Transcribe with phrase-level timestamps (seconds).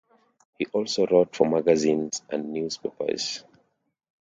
[0.57, 3.43] He also wrote for magazines and newspapers.